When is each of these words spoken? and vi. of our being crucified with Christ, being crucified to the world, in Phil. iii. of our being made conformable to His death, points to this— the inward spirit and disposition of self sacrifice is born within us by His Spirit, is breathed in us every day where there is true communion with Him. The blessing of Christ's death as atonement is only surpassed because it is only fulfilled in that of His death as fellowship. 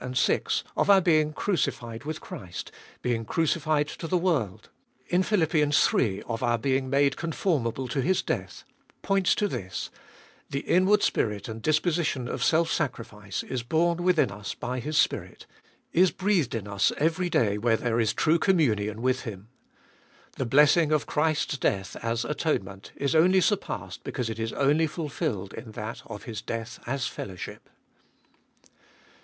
and 0.03 0.17
vi. 0.17 0.41
of 0.75 0.89
our 0.89 0.99
being 0.99 1.31
crucified 1.31 2.05
with 2.05 2.19
Christ, 2.21 2.71
being 3.03 3.23
crucified 3.23 3.87
to 3.89 4.07
the 4.07 4.17
world, 4.17 4.71
in 5.09 5.21
Phil. 5.21 5.43
iii. 5.43 6.23
of 6.23 6.41
our 6.41 6.57
being 6.57 6.89
made 6.89 7.15
conformable 7.17 7.87
to 7.89 8.01
His 8.01 8.23
death, 8.23 8.63
points 9.03 9.35
to 9.35 9.47
this— 9.47 9.91
the 10.49 10.61
inward 10.61 11.03
spirit 11.03 11.47
and 11.47 11.61
disposition 11.61 12.27
of 12.27 12.43
self 12.43 12.71
sacrifice 12.71 13.43
is 13.43 13.61
born 13.61 14.01
within 14.01 14.31
us 14.31 14.55
by 14.55 14.79
His 14.79 14.97
Spirit, 14.97 15.45
is 15.93 16.09
breathed 16.09 16.55
in 16.55 16.67
us 16.67 16.91
every 16.97 17.29
day 17.29 17.59
where 17.59 17.77
there 17.77 17.99
is 17.99 18.11
true 18.11 18.39
communion 18.39 19.03
with 19.03 19.19
Him. 19.21 19.49
The 20.35 20.47
blessing 20.47 20.91
of 20.91 21.05
Christ's 21.05 21.59
death 21.59 21.95
as 22.01 22.25
atonement 22.25 22.91
is 22.95 23.13
only 23.13 23.39
surpassed 23.39 24.03
because 24.03 24.31
it 24.31 24.39
is 24.39 24.51
only 24.53 24.87
fulfilled 24.87 25.53
in 25.53 25.73
that 25.73 26.01
of 26.07 26.23
His 26.23 26.41
death 26.41 26.79
as 26.87 27.05
fellowship. 27.05 27.69